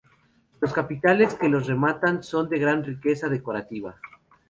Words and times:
Los 0.61 0.73
capiteles 0.73 1.35
que 1.35 1.47
los 1.47 1.67
rematan 1.67 2.23
son 2.23 2.49
de 2.49 2.57
gran 2.57 2.83
riqueza 2.83 3.29
decorativa. 3.29 3.97